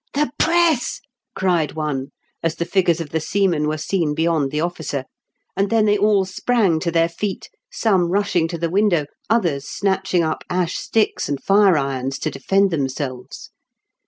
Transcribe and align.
"The 0.15 0.31
press!" 0.39 0.99
cried 1.37 1.73
one, 1.75 2.07
as 2.41 2.55
the 2.55 2.65
figures 2.65 2.99
of 2.99 3.09
the 3.11 3.19
seamen 3.19 3.67
were 3.67 3.77
seen 3.77 4.15
beyond 4.15 4.49
the 4.49 4.59
officer; 4.59 5.05
and 5.55 5.69
then 5.69 5.85
they 5.85 5.95
all 5.95 6.25
sprang 6.25 6.79
to 6.79 6.89
their 6.89 7.07
feet, 7.07 7.51
some 7.71 8.09
rushing 8.09 8.47
to 8.47 8.57
the 8.57 8.71
window, 8.71 9.05
others 9.29 9.67
snatching 9.69 10.23
up 10.23 10.43
ash 10.49 10.75
sticks 10.79 11.29
and 11.29 11.39
fire 11.43 11.77
irons 11.77 12.17
to 12.17 12.31
defend 12.31 12.71
themselves. 12.71 13.51